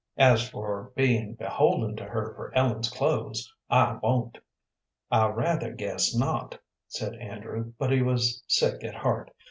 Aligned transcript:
As 0.17 0.49
for 0.49 0.91
being 0.95 1.35
beholden 1.35 1.95
to 1.97 2.05
her 2.05 2.33
for 2.33 2.51
Ellen's 2.57 2.89
clothes, 2.89 3.53
I 3.69 3.99
won't." 4.01 4.39
"I 5.11 5.27
rather 5.27 5.71
guess 5.73 6.15
not," 6.15 6.57
said 6.87 7.13
Andrew, 7.17 7.73
but 7.77 7.91
he 7.91 8.01
was 8.01 8.41
sick 8.47 8.83
at 8.83 8.95
heart. 8.95 9.29